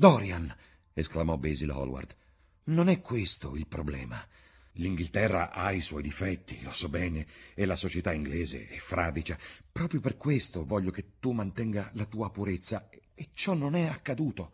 Dorian, 0.00 0.54
esclamò 0.92 1.36
Basil 1.38 1.72
Hallward, 1.72 2.14
non 2.66 2.88
è 2.88 3.00
questo 3.00 3.56
il 3.56 3.66
problema. 3.66 4.24
L'Inghilterra 4.74 5.50
ha 5.50 5.72
i 5.72 5.80
suoi 5.80 6.02
difetti, 6.02 6.62
lo 6.62 6.72
so 6.72 6.88
bene, 6.88 7.26
e 7.52 7.64
la 7.64 7.74
società 7.74 8.12
inglese 8.12 8.68
è 8.68 8.76
fradicia. 8.76 9.36
Proprio 9.72 9.98
per 9.98 10.16
questo 10.16 10.64
voglio 10.64 10.92
che 10.92 11.14
tu 11.18 11.32
mantenga 11.32 11.90
la 11.94 12.04
tua 12.04 12.30
purezza, 12.30 12.88
e 13.12 13.30
ciò 13.32 13.54
non 13.54 13.74
è 13.74 13.86
accaduto. 13.86 14.52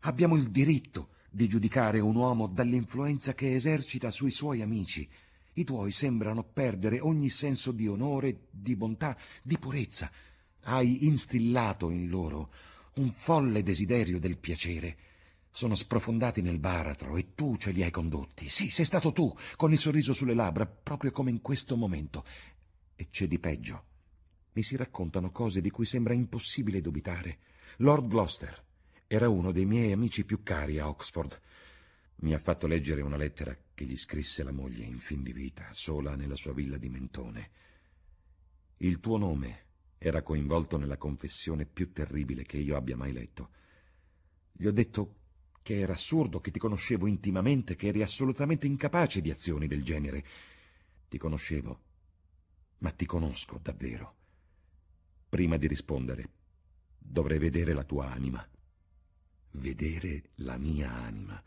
Abbiamo 0.00 0.34
il 0.34 0.50
diritto 0.50 1.10
di 1.30 1.46
giudicare 1.46 2.00
un 2.00 2.16
uomo 2.16 2.48
dall'influenza 2.48 3.32
che 3.32 3.54
esercita 3.54 4.10
sui 4.10 4.32
suoi 4.32 4.60
amici. 4.60 5.08
I 5.52 5.62
tuoi 5.62 5.92
sembrano 5.92 6.42
perdere 6.42 6.98
ogni 6.98 7.28
senso 7.28 7.70
di 7.70 7.86
onore, 7.86 8.48
di 8.50 8.74
bontà, 8.74 9.16
di 9.44 9.56
purezza. 9.56 10.10
Hai 10.62 11.06
instillato 11.06 11.90
in 11.90 12.08
loro 12.08 12.50
un 12.94 13.12
folle 13.12 13.62
desiderio 13.62 14.18
del 14.18 14.38
piacere. 14.38 14.96
Sono 15.50 15.74
sprofondati 15.74 16.42
nel 16.42 16.58
baratro 16.58 17.16
e 17.16 17.26
tu 17.34 17.56
ce 17.56 17.70
li 17.70 17.82
hai 17.82 17.90
condotti. 17.90 18.48
Sì, 18.48 18.70
sei 18.70 18.84
stato 18.84 19.12
tu, 19.12 19.34
con 19.56 19.72
il 19.72 19.78
sorriso 19.78 20.12
sulle 20.12 20.34
labbra, 20.34 20.66
proprio 20.66 21.10
come 21.10 21.30
in 21.30 21.40
questo 21.40 21.76
momento. 21.76 22.24
E 22.94 23.08
c'è 23.10 23.26
di 23.26 23.38
peggio. 23.38 23.84
Mi 24.52 24.62
si 24.62 24.76
raccontano 24.76 25.30
cose 25.30 25.60
di 25.60 25.70
cui 25.70 25.86
sembra 25.86 26.14
impossibile 26.14 26.80
dubitare. 26.80 27.38
Lord 27.78 28.08
Gloucester 28.08 28.64
era 29.06 29.28
uno 29.28 29.52
dei 29.52 29.64
miei 29.64 29.92
amici 29.92 30.24
più 30.24 30.42
cari 30.42 30.78
a 30.78 30.88
Oxford. 30.88 31.40
Mi 32.16 32.34
ha 32.34 32.38
fatto 32.38 32.66
leggere 32.66 33.00
una 33.00 33.16
lettera 33.16 33.56
che 33.74 33.84
gli 33.84 33.96
scrisse 33.96 34.42
la 34.42 34.52
moglie 34.52 34.84
in 34.84 34.98
fin 34.98 35.22
di 35.22 35.32
vita, 35.32 35.68
sola 35.72 36.14
nella 36.14 36.36
sua 36.36 36.52
villa 36.52 36.76
di 36.76 36.88
Mentone. 36.88 37.50
Il 38.78 39.00
tuo 39.00 39.16
nome 39.16 39.68
era 40.02 40.22
coinvolto 40.22 40.78
nella 40.78 40.96
confessione 40.96 41.66
più 41.66 41.92
terribile 41.92 42.42
che 42.44 42.56
io 42.56 42.74
abbia 42.74 42.96
mai 42.96 43.12
letto. 43.12 43.50
Gli 44.50 44.66
ho 44.66 44.72
detto 44.72 45.16
che 45.60 45.78
era 45.78 45.92
assurdo, 45.92 46.40
che 46.40 46.50
ti 46.50 46.58
conoscevo 46.58 47.06
intimamente, 47.06 47.76
che 47.76 47.88
eri 47.88 48.00
assolutamente 48.00 48.66
incapace 48.66 49.20
di 49.20 49.30
azioni 49.30 49.66
del 49.66 49.84
genere. 49.84 50.24
Ti 51.06 51.18
conoscevo, 51.18 51.80
ma 52.78 52.90
ti 52.92 53.04
conosco 53.04 53.60
davvero. 53.62 54.16
Prima 55.28 55.58
di 55.58 55.66
rispondere, 55.66 56.30
dovrei 56.96 57.38
vedere 57.38 57.74
la 57.74 57.84
tua 57.84 58.10
anima. 58.10 58.48
Vedere 59.50 60.30
la 60.36 60.56
mia 60.56 60.94
anima, 60.94 61.44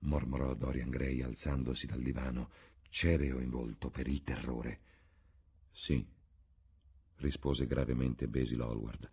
mormorò 0.00 0.52
Dorian 0.52 0.90
Gray 0.90 1.22
alzandosi 1.22 1.86
dal 1.86 2.02
divano, 2.02 2.50
cereo 2.90 3.40
in 3.40 3.48
volto 3.48 3.88
per 3.88 4.06
il 4.06 4.22
terrore. 4.22 4.80
Sì, 5.70 6.06
rispose 7.16 7.66
gravemente 7.66 8.28
Basil 8.28 8.60
Hallward, 8.60 9.10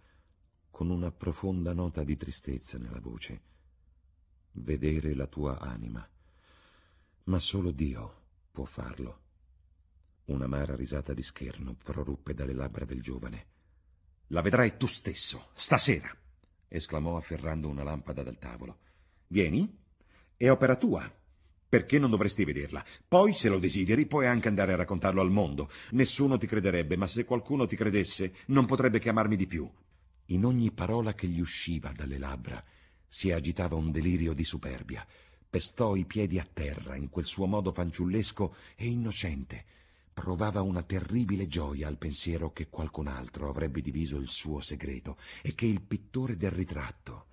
con 0.69 0.89
una 0.89 1.11
profonda 1.11 1.73
nota 1.73 2.03
di 2.03 2.17
tristezza 2.17 2.77
nella 2.77 2.99
voce. 2.99 3.41
Vedere 4.53 5.13
la 5.13 5.27
tua 5.27 5.59
anima. 5.59 6.07
Ma 7.25 7.39
solo 7.39 7.71
Dio 7.71 8.21
può 8.51 8.65
farlo. 8.65 9.21
Un'amara 10.25 10.75
risata 10.75 11.13
di 11.13 11.21
scherno 11.21 11.75
proruppe 11.75 12.33
dalle 12.33 12.53
labbra 12.53 12.85
del 12.85 13.01
giovane. 13.01 13.47
La 14.27 14.41
vedrai 14.41 14.77
tu 14.77 14.87
stesso, 14.87 15.49
stasera, 15.53 16.15
esclamò 16.67 17.17
afferrando 17.17 17.67
una 17.67 17.83
lampada 17.83 18.23
dal 18.23 18.37
tavolo. 18.37 18.79
Vieni? 19.27 19.81
È 20.35 20.49
opera 20.49 20.75
tua. 20.75 21.11
Perché 21.73 21.97
non 21.97 22.11
dovresti 22.11 22.43
vederla? 22.43 22.85
Poi, 23.07 23.33
se 23.33 23.49
lo 23.49 23.57
desideri, 23.57 24.05
puoi 24.05 24.27
anche 24.27 24.47
andare 24.47 24.73
a 24.73 24.75
raccontarlo 24.75 25.21
al 25.21 25.31
mondo. 25.31 25.71
Nessuno 25.93 26.37
ti 26.37 26.45
crederebbe, 26.45 26.97
ma 26.97 27.07
se 27.07 27.25
qualcuno 27.25 27.65
ti 27.65 27.75
credesse, 27.75 28.31
non 28.49 28.67
potrebbe 28.67 28.99
chiamarmi 28.99 29.35
di 29.35 29.47
più. 29.47 29.67
In 30.25 30.45
ogni 30.45 30.69
parola 30.69 31.15
che 31.15 31.25
gli 31.25 31.39
usciva 31.39 31.91
dalle 31.91 32.19
labbra 32.19 32.63
si 33.07 33.31
agitava 33.31 33.75
un 33.75 33.89
delirio 33.89 34.33
di 34.33 34.43
superbia. 34.43 35.03
Pestò 35.49 35.95
i 35.95 36.05
piedi 36.05 36.37
a 36.37 36.45
terra 36.45 36.95
in 36.95 37.09
quel 37.09 37.25
suo 37.25 37.47
modo 37.47 37.71
fanciullesco 37.71 38.55
e 38.75 38.85
innocente. 38.85 39.65
Provava 40.13 40.61
una 40.61 40.83
terribile 40.83 41.47
gioia 41.47 41.87
al 41.87 41.97
pensiero 41.97 42.51
che 42.51 42.69
qualcun 42.69 43.07
altro 43.07 43.49
avrebbe 43.49 43.81
diviso 43.81 44.17
il 44.17 44.27
suo 44.27 44.61
segreto 44.61 45.17
e 45.41 45.55
che 45.55 45.65
il 45.65 45.81
pittore 45.81 46.37
del 46.37 46.51
ritratto, 46.51 47.25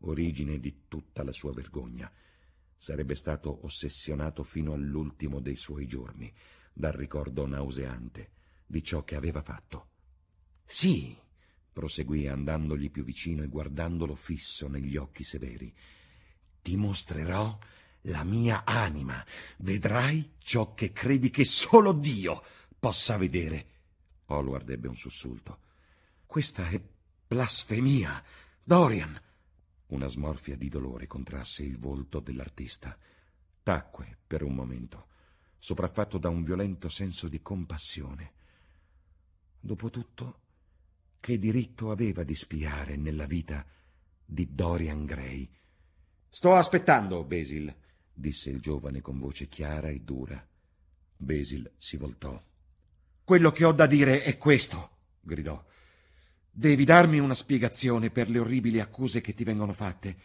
origine 0.00 0.60
di 0.60 0.82
tutta 0.86 1.24
la 1.24 1.32
sua 1.32 1.54
vergogna, 1.54 2.12
sarebbe 2.76 3.14
stato 3.14 3.64
ossessionato 3.64 4.42
fino 4.42 4.72
all'ultimo 4.72 5.40
dei 5.40 5.56
suoi 5.56 5.86
giorni 5.86 6.32
dal 6.72 6.92
ricordo 6.92 7.46
nauseante 7.46 8.30
di 8.66 8.82
ciò 8.82 9.04
che 9.04 9.14
aveva 9.16 9.42
fatto. 9.42 9.88
Sì, 10.64 11.16
proseguì 11.72 12.26
andandogli 12.26 12.90
più 12.90 13.04
vicino 13.04 13.42
e 13.42 13.48
guardandolo 13.48 14.14
fisso 14.14 14.68
negli 14.68 14.96
occhi 14.96 15.24
severi, 15.24 15.72
ti 16.62 16.76
mostrerò 16.76 17.58
la 18.02 18.24
mia 18.24 18.64
anima. 18.64 19.24
Vedrai 19.58 20.34
ciò 20.38 20.74
che 20.74 20.92
credi 20.92 21.30
che 21.30 21.44
solo 21.44 21.92
Dio 21.92 22.42
possa 22.78 23.16
vedere. 23.16 23.66
Hallward 24.26 24.68
ebbe 24.70 24.88
un 24.88 24.96
sussulto. 24.96 25.60
Questa 26.26 26.68
è 26.68 26.82
blasfemia. 27.26 28.22
Dorian, 28.64 29.20
una 29.88 30.06
smorfia 30.06 30.56
di 30.56 30.68
dolore 30.68 31.06
contrasse 31.06 31.62
il 31.62 31.78
volto 31.78 32.20
dell'artista. 32.20 32.96
Tacque 33.62 34.18
per 34.26 34.42
un 34.42 34.54
momento, 34.54 35.08
sopraffatto 35.58 36.18
da 36.18 36.28
un 36.28 36.42
violento 36.42 36.88
senso 36.88 37.28
di 37.28 37.40
compassione. 37.40 38.32
Dopotutto, 39.60 40.40
che 41.20 41.38
diritto 41.38 41.90
aveva 41.90 42.22
di 42.22 42.34
spiare 42.34 42.96
nella 42.96 43.26
vita 43.26 43.64
di 44.24 44.54
Dorian 44.54 45.04
Gray? 45.04 45.48
Sto 46.28 46.54
aspettando, 46.54 47.24
Basil, 47.24 47.74
disse 48.12 48.50
il 48.50 48.60
giovane 48.60 49.00
con 49.00 49.18
voce 49.18 49.48
chiara 49.48 49.88
e 49.88 50.00
dura. 50.00 50.46
Basil 51.16 51.72
si 51.78 51.96
voltò. 51.96 52.40
Quello 53.24 53.50
che 53.50 53.64
ho 53.64 53.72
da 53.72 53.86
dire 53.86 54.22
è 54.22 54.36
questo, 54.36 54.98
gridò. 55.20 55.64
Devi 56.58 56.86
darmi 56.86 57.18
una 57.18 57.34
spiegazione 57.34 58.08
per 58.08 58.30
le 58.30 58.38
orribili 58.38 58.80
accuse 58.80 59.20
che 59.20 59.34
ti 59.34 59.44
vengono 59.44 59.74
fatte. 59.74 60.16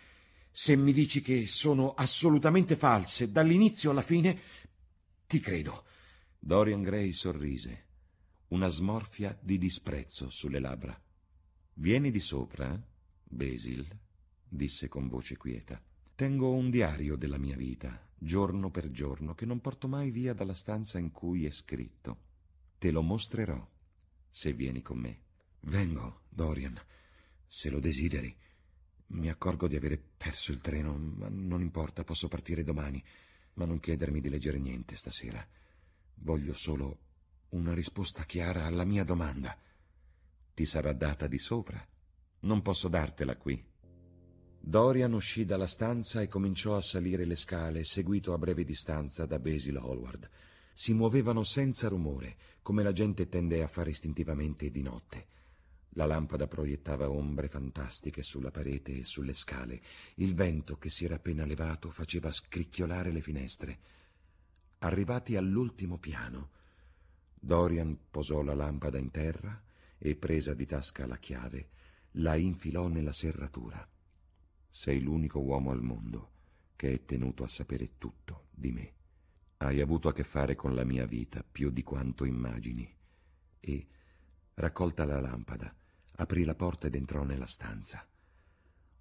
Se 0.49 0.77
mi 0.77 0.93
dici 0.93 1.21
che 1.21 1.45
sono 1.45 1.93
assolutamente 1.93 2.77
false 2.77 3.33
dall'inizio 3.33 3.91
alla 3.91 4.01
fine, 4.01 4.39
ti 5.27 5.41
credo. 5.41 5.83
Dorian 6.39 6.83
Gray 6.83 7.11
sorrise, 7.11 7.85
una 8.47 8.69
smorfia 8.69 9.37
di 9.41 9.57
disprezzo 9.57 10.29
sulle 10.29 10.61
labbra. 10.61 10.97
Vieni 11.73 12.11
di 12.11 12.19
sopra, 12.19 12.81
Basil, 13.25 13.85
disse 14.47 14.87
con 14.87 15.09
voce 15.09 15.35
quieta. 15.35 15.83
Tengo 16.15 16.53
un 16.53 16.69
diario 16.69 17.17
della 17.17 17.37
mia 17.37 17.57
vita, 17.57 18.07
giorno 18.17 18.71
per 18.71 18.89
giorno, 18.89 19.35
che 19.35 19.45
non 19.45 19.59
porto 19.59 19.89
mai 19.89 20.11
via 20.11 20.33
dalla 20.33 20.53
stanza 20.53 20.97
in 20.97 21.11
cui 21.11 21.45
è 21.45 21.49
scritto. 21.49 22.19
Te 22.77 22.89
lo 22.89 23.01
mostrerò, 23.01 23.69
se 24.29 24.53
vieni 24.53 24.81
con 24.81 24.97
me. 24.97 25.29
Vengo, 25.61 26.21
Dorian, 26.29 26.79
se 27.47 27.69
lo 27.69 27.79
desideri. 27.79 28.35
Mi 29.07 29.29
accorgo 29.29 29.67
di 29.67 29.75
avere 29.75 29.97
perso 29.97 30.51
il 30.51 30.61
treno, 30.61 30.97
ma 30.97 31.27
non 31.29 31.61
importa, 31.61 32.03
posso 32.03 32.27
partire 32.27 32.63
domani. 32.63 33.03
Ma 33.53 33.65
non 33.65 33.79
chiedermi 33.79 34.21
di 34.21 34.29
leggere 34.29 34.57
niente 34.57 34.95
stasera. 34.95 35.45
Voglio 36.15 36.53
solo 36.53 36.99
una 37.49 37.73
risposta 37.73 38.23
chiara 38.23 38.65
alla 38.65 38.85
mia 38.85 39.03
domanda. 39.03 39.57
Ti 40.53 40.65
sarà 40.65 40.93
data 40.93 41.27
di 41.27 41.37
sopra. 41.37 41.85
Non 42.41 42.61
posso 42.61 42.87
dartela 42.87 43.35
qui. 43.35 43.63
Dorian 44.63 45.13
uscì 45.13 45.43
dalla 45.43 45.67
stanza 45.67 46.21
e 46.21 46.27
cominciò 46.27 46.75
a 46.75 46.81
salire 46.81 47.25
le 47.25 47.35
scale, 47.35 47.83
seguito 47.83 48.33
a 48.33 48.37
breve 48.37 48.63
distanza 48.63 49.25
da 49.25 49.39
Basil 49.39 49.75
Hallward. 49.77 50.29
Si 50.73 50.93
muovevano 50.93 51.43
senza 51.43 51.87
rumore, 51.89 52.37
come 52.61 52.83
la 52.83 52.91
gente 52.91 53.27
tende 53.27 53.61
a 53.61 53.67
fare 53.67 53.89
istintivamente 53.89 54.71
di 54.71 54.81
notte. 54.81 55.27
La 55.95 56.05
lampada 56.05 56.47
proiettava 56.47 57.09
ombre 57.09 57.49
fantastiche 57.49 58.23
sulla 58.23 58.51
parete 58.51 58.99
e 58.99 59.05
sulle 59.05 59.33
scale. 59.33 59.81
Il 60.15 60.35
vento 60.35 60.77
che 60.77 60.89
si 60.89 61.03
era 61.03 61.15
appena 61.15 61.45
levato 61.45 61.89
faceva 61.89 62.31
scricchiolare 62.31 63.11
le 63.11 63.21
finestre. 63.21 63.79
Arrivati 64.79 65.35
all'ultimo 65.35 65.97
piano, 65.97 66.49
Dorian 67.37 67.97
posò 68.09 68.41
la 68.41 68.53
lampada 68.53 68.97
in 68.99 69.11
terra 69.11 69.61
e, 69.97 70.15
presa 70.15 70.53
di 70.53 70.65
tasca 70.65 71.05
la 71.05 71.17
chiave, 71.17 71.69
la 72.15 72.35
infilò 72.35 72.87
nella 72.87 73.11
serratura. 73.11 73.87
Sei 74.69 75.01
l'unico 75.01 75.39
uomo 75.39 75.71
al 75.71 75.81
mondo 75.81 76.29
che 76.75 76.93
è 76.93 77.05
tenuto 77.05 77.43
a 77.43 77.47
sapere 77.47 77.97
tutto 77.97 78.47
di 78.49 78.71
me. 78.71 78.93
Hai 79.57 79.81
avuto 79.81 80.07
a 80.07 80.13
che 80.13 80.23
fare 80.23 80.55
con 80.55 80.73
la 80.73 80.83
mia 80.83 81.05
vita 81.05 81.43
più 81.43 81.69
di 81.69 81.83
quanto 81.83 82.25
immagini. 82.25 82.91
E, 83.59 83.87
raccolta 84.55 85.05
la 85.05 85.19
lampada, 85.19 85.75
aprì 86.21 86.43
la 86.43 86.55
porta 86.55 86.87
ed 86.87 86.95
entrò 86.95 87.23
nella 87.23 87.47
stanza. 87.47 88.07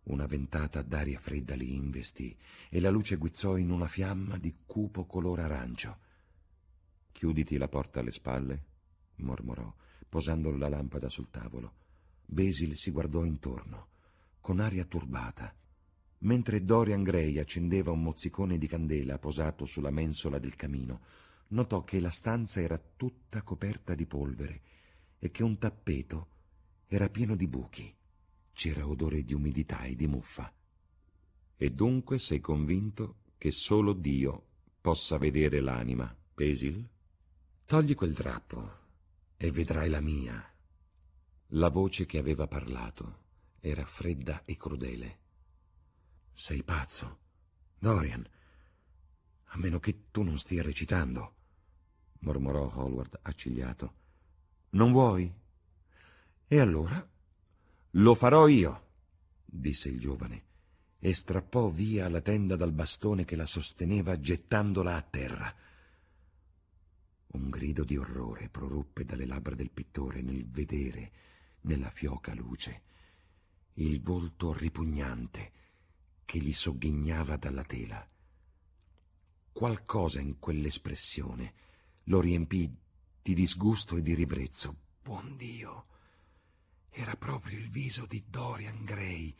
Una 0.04 0.26
ventata 0.26 0.80
d'aria 0.80 1.20
fredda 1.20 1.54
li 1.54 1.74
investì 1.74 2.34
e 2.70 2.80
la 2.80 2.90
luce 2.90 3.16
guizzò 3.16 3.56
in 3.58 3.70
una 3.70 3.86
fiamma 3.86 4.38
di 4.38 4.62
cupo 4.64 5.04
colore 5.04 5.42
arancio. 5.42 5.98
Chiuditi 7.12 7.58
la 7.58 7.68
porta 7.68 8.00
alle 8.00 8.10
spalle, 8.10 8.64
mormorò, 9.16 9.72
posando 10.08 10.50
la 10.56 10.68
lampada 10.68 11.10
sul 11.10 11.28
tavolo. 11.30 11.74
Basil 12.24 12.74
si 12.76 12.90
guardò 12.90 13.24
intorno, 13.24 13.88
con 14.40 14.58
aria 14.58 14.84
turbata. 14.86 15.54
Mentre 16.20 16.64
Dorian 16.64 17.02
Gray 17.02 17.38
accendeva 17.38 17.90
un 17.90 18.02
mozzicone 18.02 18.56
di 18.56 18.66
candela 18.66 19.18
posato 19.18 19.66
sulla 19.66 19.90
mensola 19.90 20.38
del 20.38 20.56
camino, 20.56 21.00
notò 21.48 21.84
che 21.84 22.00
la 22.00 22.10
stanza 22.10 22.60
era 22.60 22.78
tutta 22.78 23.42
coperta 23.42 23.94
di 23.94 24.06
polvere 24.06 24.62
e 25.18 25.30
che 25.30 25.42
un 25.42 25.58
tappeto 25.58 26.28
era 26.92 27.08
pieno 27.08 27.36
di 27.36 27.46
buchi. 27.46 27.94
C'era 28.52 28.84
odore 28.84 29.22
di 29.22 29.32
umidità 29.32 29.84
e 29.84 29.94
di 29.94 30.08
muffa. 30.08 30.52
E 31.56 31.70
dunque 31.70 32.18
sei 32.18 32.40
convinto 32.40 33.18
che 33.38 33.52
solo 33.52 33.92
Dio 33.92 34.46
possa 34.80 35.16
vedere 35.16 35.60
l'anima, 35.60 36.12
Basil? 36.34 36.84
Togli 37.64 37.94
quel 37.94 38.12
drappo 38.12 38.78
e 39.36 39.52
vedrai 39.52 39.88
la 39.88 40.00
mia. 40.00 40.52
La 41.52 41.68
voce 41.68 42.06
che 42.06 42.18
aveva 42.18 42.48
parlato 42.48 43.18
era 43.60 43.84
fredda 43.84 44.44
e 44.44 44.56
crudele. 44.56 45.18
Sei 46.32 46.64
pazzo, 46.64 47.18
Dorian, 47.78 48.28
a 49.44 49.58
meno 49.58 49.78
che 49.78 50.10
tu 50.10 50.22
non 50.22 50.38
stia 50.38 50.62
recitando, 50.64 51.34
mormorò 52.20 52.68
Hallward 52.68 53.20
accigliato. 53.22 53.94
Non 54.70 54.90
vuoi? 54.90 55.39
E 56.52 56.58
allora? 56.58 57.08
Lo 57.90 58.14
farò 58.16 58.48
io, 58.48 58.88
disse 59.44 59.88
il 59.88 60.00
giovane, 60.00 60.46
e 60.98 61.14
strappò 61.14 61.68
via 61.68 62.08
la 62.08 62.20
tenda 62.20 62.56
dal 62.56 62.72
bastone 62.72 63.24
che 63.24 63.36
la 63.36 63.46
sosteneva 63.46 64.18
gettandola 64.18 64.96
a 64.96 65.02
terra. 65.02 65.54
Un 67.28 67.50
grido 67.50 67.84
di 67.84 67.96
orrore 67.96 68.48
proruppe 68.48 69.04
dalle 69.04 69.26
labbra 69.26 69.54
del 69.54 69.70
pittore 69.70 70.22
nel 70.22 70.44
vedere, 70.44 71.12
nella 71.60 71.88
fioca 71.88 72.34
luce, 72.34 72.82
il 73.74 74.00
volto 74.00 74.52
ripugnante 74.52 75.52
che 76.24 76.40
gli 76.40 76.52
sogghignava 76.52 77.36
dalla 77.36 77.62
tela. 77.62 78.04
Qualcosa 79.52 80.18
in 80.18 80.40
quell'espressione 80.40 81.54
lo 82.06 82.20
riempì 82.20 82.76
di 83.22 83.34
disgusto 83.34 83.96
e 83.96 84.02
di 84.02 84.14
ribrezzo. 84.14 84.76
Buon 85.00 85.36
Dio! 85.36 85.84
Era 86.90 87.14
proprio 87.16 87.58
il 87.58 87.68
viso 87.68 88.04
di 88.06 88.24
Dorian 88.28 88.84
Gray, 88.84 89.34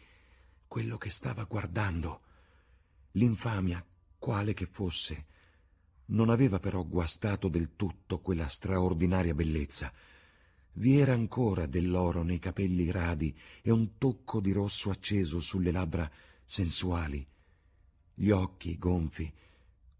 quello 0.67 0.97
che 0.97 1.11
stava 1.11 1.45
guardando. 1.45 2.23
L'infamia, 3.13 3.85
quale 4.19 4.55
che 4.55 4.67
fosse, 4.67 5.27
non 6.07 6.29
aveva 6.31 6.59
però 6.59 6.85
guastato 6.85 7.49
del 7.49 7.75
tutto 7.77 8.19
quella 8.19 8.47
straordinaria 8.47 9.35
bellezza. 9.35 9.93
Vi 10.75 10.99
era 10.99 11.13
ancora 11.13 11.67
dell'oro 11.67 12.23
nei 12.23 12.39
capelli 12.39 12.91
radi 12.91 13.37
e 13.63 13.73
un 13.73 13.99
tocco 13.99 14.41
di 14.41 14.53
rosso 14.53 14.91
acceso 14.91 15.41
sulle 15.41 15.73
labbra 15.73 16.09
sensuali. 16.45 17.27
Gli 18.15 18.31
occhi 18.31 18.79
gonfi 18.79 19.33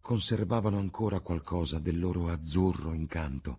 conservavano 0.01 0.79
ancora 0.79 1.21
qualcosa 1.21 1.79
del 1.79 1.99
loro 1.99 2.29
azzurro 2.29 2.93
incanto, 2.93 3.59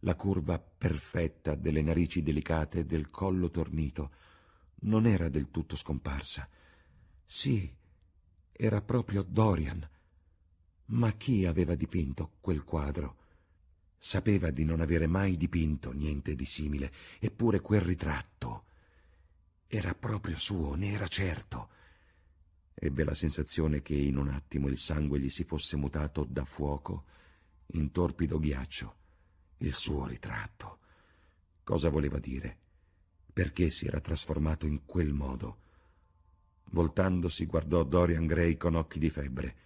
la 0.00 0.14
curva 0.14 0.58
perfetta 0.58 1.54
delle 1.54 1.82
narici 1.82 2.22
delicate 2.22 2.80
e 2.80 2.84
del 2.84 3.10
collo 3.10 3.50
tornito 3.50 4.10
non 4.80 5.06
era 5.06 5.28
del 5.28 5.50
tutto 5.50 5.76
scomparsa. 5.76 6.48
Sì, 7.24 7.74
era 8.52 8.82
proprio 8.82 9.22
Dorian. 9.22 9.88
Ma 10.86 11.12
chi 11.12 11.44
aveva 11.44 11.74
dipinto 11.74 12.34
quel 12.40 12.62
quadro? 12.62 13.24
Sapeva 13.98 14.50
di 14.50 14.64
non 14.64 14.80
avere 14.80 15.06
mai 15.06 15.36
dipinto 15.36 15.92
niente 15.92 16.34
di 16.34 16.44
simile, 16.44 16.92
eppure 17.18 17.60
quel 17.60 17.80
ritratto 17.80 18.64
era 19.66 19.94
proprio 19.94 20.38
suo, 20.38 20.74
ne 20.74 20.92
era 20.92 21.08
certo. 21.08 21.70
Ebbe 22.72 23.04
la 23.04 23.14
sensazione 23.14 23.82
che 23.82 23.94
in 23.94 24.16
un 24.16 24.28
attimo 24.28 24.68
il 24.68 24.78
sangue 24.78 25.18
gli 25.18 25.30
si 25.30 25.44
fosse 25.44 25.76
mutato 25.76 26.24
da 26.24 26.44
fuoco 26.44 27.04
in 27.72 27.90
torpido 27.90 28.38
ghiaccio. 28.38 28.94
Il 29.58 29.74
suo 29.74 30.06
ritratto. 30.06 30.78
Cosa 31.64 31.88
voleva 31.88 32.18
dire? 32.18 32.58
Perché 33.32 33.70
si 33.70 33.86
era 33.86 34.00
trasformato 34.00 34.66
in 34.66 34.84
quel 34.84 35.12
modo? 35.12 35.60
Voltandosi 36.70 37.46
guardò 37.46 37.82
Dorian 37.84 38.26
Gray 38.26 38.56
con 38.56 38.74
occhi 38.74 38.98
di 38.98 39.10
febbre. 39.10 39.56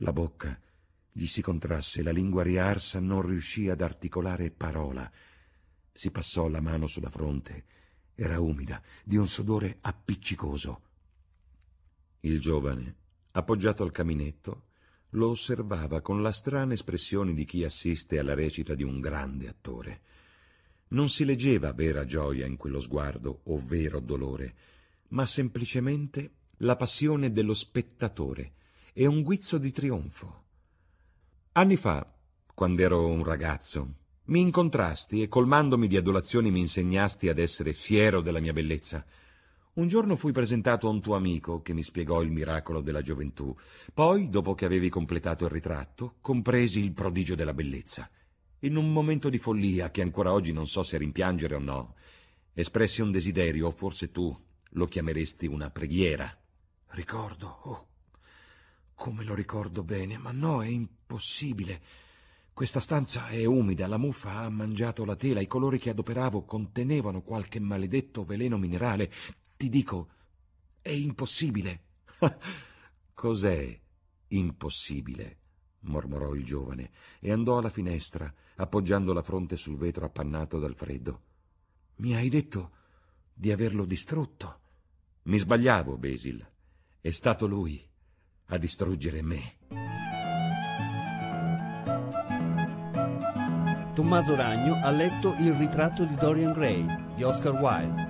La 0.00 0.12
bocca 0.12 0.58
gli 1.10 1.26
si 1.26 1.40
contrasse, 1.40 2.02
la 2.02 2.10
lingua 2.10 2.42
riarsa 2.42 3.00
non 3.00 3.22
riuscì 3.22 3.70
ad 3.70 3.80
articolare 3.80 4.50
parola. 4.50 5.10
Si 5.90 6.10
passò 6.10 6.46
la 6.48 6.60
mano 6.60 6.86
sulla 6.86 7.08
fronte. 7.08 7.64
Era 8.14 8.38
umida, 8.38 8.82
di 9.02 9.16
un 9.16 9.26
sudore 9.26 9.78
appiccicoso. 9.80 10.82
Il 12.20 12.38
giovane, 12.38 12.96
appoggiato 13.30 13.82
al 13.82 13.92
caminetto, 13.92 14.66
lo 15.16 15.30
osservava 15.30 16.00
con 16.00 16.22
la 16.22 16.32
strana 16.32 16.74
espressione 16.74 17.34
di 17.34 17.44
chi 17.44 17.64
assiste 17.64 18.18
alla 18.18 18.34
recita 18.34 18.74
di 18.74 18.82
un 18.82 19.00
grande 19.00 19.48
attore. 19.48 20.00
Non 20.88 21.08
si 21.08 21.24
leggeva 21.24 21.72
vera 21.72 22.04
gioia 22.04 22.46
in 22.46 22.56
quello 22.56 22.80
sguardo 22.80 23.40
o 23.44 23.58
vero 23.58 23.98
dolore, 24.00 24.54
ma 25.08 25.26
semplicemente 25.26 26.30
la 26.58 26.76
passione 26.76 27.32
dello 27.32 27.54
spettatore 27.54 28.52
e 28.92 29.06
un 29.06 29.22
guizzo 29.22 29.58
di 29.58 29.72
trionfo. 29.72 30.44
Anni 31.52 31.76
fa, 31.76 32.06
quando 32.54 32.82
ero 32.82 33.06
un 33.06 33.24
ragazzo, 33.24 33.94
mi 34.24 34.40
incontrasti 34.40 35.22
e 35.22 35.28
colmandomi 35.28 35.86
di 35.88 35.96
adulazioni 35.96 36.50
mi 36.50 36.60
insegnasti 36.60 37.28
ad 37.28 37.38
essere 37.38 37.72
fiero 37.72 38.20
della 38.20 38.40
mia 38.40 38.52
bellezza. 38.52 39.04
Un 39.76 39.88
giorno 39.88 40.16
fui 40.16 40.32
presentato 40.32 40.86
a 40.86 40.90
un 40.90 41.02
tuo 41.02 41.16
amico 41.16 41.60
che 41.60 41.74
mi 41.74 41.82
spiegò 41.82 42.22
il 42.22 42.30
miracolo 42.30 42.80
della 42.80 43.02
gioventù. 43.02 43.54
Poi, 43.92 44.30
dopo 44.30 44.54
che 44.54 44.64
avevi 44.64 44.88
completato 44.88 45.44
il 45.44 45.50
ritratto, 45.50 46.14
compresi 46.22 46.80
il 46.80 46.92
prodigio 46.92 47.34
della 47.34 47.52
bellezza. 47.52 48.08
In 48.60 48.76
un 48.76 48.90
momento 48.90 49.28
di 49.28 49.36
follia, 49.36 49.90
che 49.90 50.00
ancora 50.00 50.32
oggi 50.32 50.50
non 50.50 50.66
so 50.66 50.82
se 50.82 50.96
rimpiangere 50.96 51.56
o 51.56 51.58
no, 51.58 51.94
espressi 52.54 53.02
un 53.02 53.10
desiderio, 53.10 53.66
o 53.66 53.70
forse 53.70 54.10
tu 54.10 54.34
lo 54.64 54.86
chiameresti 54.86 55.44
una 55.44 55.68
preghiera. 55.68 56.34
Ricordo, 56.92 57.58
oh, 57.64 57.88
come 58.94 59.24
lo 59.24 59.34
ricordo 59.34 59.82
bene, 59.84 60.16
ma 60.16 60.32
no, 60.32 60.62
è 60.62 60.68
impossibile. 60.68 61.82
Questa 62.54 62.80
stanza 62.80 63.28
è 63.28 63.44
umida, 63.44 63.86
la 63.86 63.98
muffa 63.98 64.38
ha 64.38 64.48
mangiato 64.48 65.04
la 65.04 65.16
tela, 65.16 65.42
i 65.42 65.46
colori 65.46 65.78
che 65.78 65.90
adoperavo 65.90 66.44
contenevano 66.44 67.20
qualche 67.20 67.60
maledetto 67.60 68.24
veleno 68.24 68.56
minerale. 68.56 69.12
Ti 69.56 69.68
dico, 69.70 70.08
è 70.82 70.90
impossibile. 70.90 71.82
Cos'è 73.14 73.80
impossibile? 74.28 75.38
mormorò 75.86 76.34
il 76.34 76.44
giovane 76.44 76.90
e 77.20 77.30
andò 77.32 77.58
alla 77.58 77.70
finestra, 77.70 78.32
appoggiando 78.56 79.12
la 79.12 79.22
fronte 79.22 79.56
sul 79.56 79.76
vetro 79.76 80.04
appannato 80.04 80.58
dal 80.58 80.74
freddo. 80.74 81.22
Mi 81.96 82.14
hai 82.14 82.28
detto 82.28 82.72
di 83.32 83.50
averlo 83.50 83.84
distrutto. 83.84 84.60
Mi 85.22 85.38
sbagliavo, 85.38 85.96
Basil. 85.96 86.46
È 87.00 87.10
stato 87.10 87.46
lui 87.46 87.82
a 88.46 88.58
distruggere 88.58 89.22
me. 89.22 89.56
Tommaso 93.94 94.34
Ragno 94.34 94.74
ha 94.74 94.90
letto 94.90 95.34
Il 95.38 95.54
ritratto 95.54 96.04
di 96.04 96.14
Dorian 96.16 96.52
Gray 96.52 97.14
di 97.14 97.22
Oscar 97.22 97.54
Wilde 97.54 98.05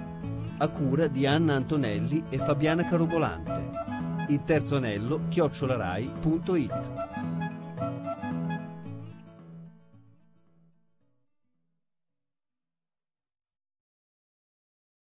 a 0.58 0.68
cura 0.68 1.08
di 1.08 1.26
Anna 1.26 1.54
Antonelli 1.54 2.24
e 2.30 2.38
Fabiana 2.38 2.88
Carobolante. 2.88 4.24
Il 4.28 4.42
terzo 4.44 4.76
anello 4.76 5.22
chiocciolarai.it 5.28 7.25